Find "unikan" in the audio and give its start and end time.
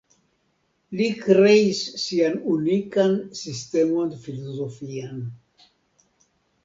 2.53-3.13